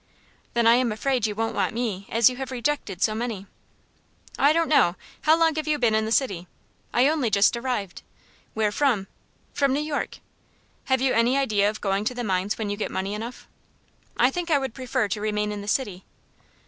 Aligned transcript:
"Then 0.55 0.65
I 0.65 0.73
am 0.77 0.91
afraid 0.91 1.27
you 1.27 1.35
won't 1.35 1.53
want 1.53 1.75
me, 1.75 2.07
as 2.09 2.27
you 2.27 2.35
have 2.37 2.49
rejected 2.49 3.03
so 3.03 3.13
many." 3.13 3.45
"I 4.35 4.51
don't 4.51 4.67
know. 4.67 4.95
How 5.25 5.37
long 5.37 5.53
have 5.57 5.67
you 5.67 5.77
been 5.77 5.93
in 5.93 6.05
the 6.05 6.11
city?" 6.11 6.47
"I 6.91 7.07
only 7.07 7.29
just 7.29 7.55
arrived." 7.55 8.01
"Where 8.55 8.71
from?" 8.71 9.05
"From 9.53 9.73
New 9.73 9.79
York." 9.79 10.17
"Have 10.85 11.01
you 11.01 11.13
any 11.13 11.37
idea 11.37 11.69
of 11.69 11.81
going 11.81 12.03
to 12.05 12.15
the 12.15 12.23
mines 12.23 12.57
when 12.57 12.71
you 12.71 12.77
get 12.77 12.89
money 12.89 13.13
enough?" 13.13 13.47
"I 14.17 14.31
think 14.31 14.49
I 14.49 14.57
would 14.57 14.73
prefer 14.73 15.07
to 15.07 15.21
remain 15.21 15.51
in 15.51 15.61
the 15.61 15.67
city." 15.67 16.03